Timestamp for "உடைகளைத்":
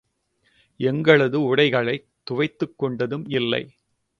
1.41-2.07